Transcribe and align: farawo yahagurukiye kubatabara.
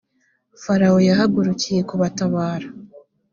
farawo 0.61 0.97
yahagurukiye 1.09 1.81
kubatabara. 1.89 2.67